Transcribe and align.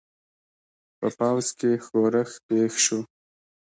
په 0.97 1.07
پوځ 1.17 1.45
کې 1.59 1.71
ښورښ 1.85 2.31
پېښ 2.47 2.73
شو. 2.85 2.99